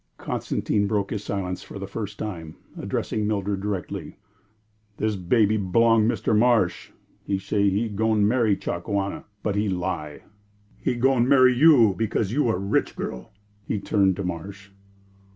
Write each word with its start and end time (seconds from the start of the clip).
Constantine 0.17 0.87
broke 0.87 1.11
his 1.11 1.23
silence 1.23 1.61
for 1.61 1.77
the 1.77 1.85
first 1.85 2.17
time, 2.17 2.55
addressing 2.75 3.27
Mildred 3.27 3.61
directly. 3.61 4.17
"This 4.97 5.15
baby 5.15 5.57
b'long 5.57 6.07
Mr. 6.07 6.35
Marsh. 6.35 6.89
He 7.23 7.37
say 7.37 7.69
he 7.69 7.87
goin' 7.87 8.27
marry 8.27 8.57
Chakawana, 8.57 9.25
but 9.43 9.55
he 9.55 9.69
lie; 9.69 10.23
he 10.79 10.95
goin' 10.95 11.27
marry 11.27 11.53
you 11.55 11.93
because 11.95 12.31
you 12.31 12.47
are 12.47 12.57
rich 12.57 12.95
girl." 12.95 13.31
He 13.67 13.77
turned 13.79 14.15
to 14.15 14.23
Marsh. 14.23 14.71